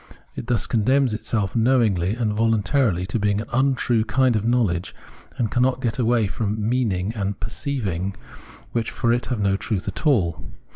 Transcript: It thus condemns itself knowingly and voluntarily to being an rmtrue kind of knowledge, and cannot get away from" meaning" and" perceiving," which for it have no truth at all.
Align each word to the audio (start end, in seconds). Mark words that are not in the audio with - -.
It 0.35 0.47
thus 0.47 0.65
condemns 0.65 1.13
itself 1.13 1.55
knowingly 1.55 2.15
and 2.15 2.33
voluntarily 2.33 3.05
to 3.05 3.19
being 3.19 3.39
an 3.39 3.45
rmtrue 3.49 4.07
kind 4.07 4.35
of 4.35 4.43
knowledge, 4.47 4.95
and 5.37 5.51
cannot 5.51 5.79
get 5.79 5.99
away 5.99 6.25
from" 6.25 6.67
meaning" 6.69 7.13
and" 7.15 7.39
perceiving," 7.39 8.15
which 8.71 8.89
for 8.89 9.13
it 9.13 9.27
have 9.27 9.39
no 9.39 9.57
truth 9.57 9.87
at 9.87 10.07
all. 10.07 10.43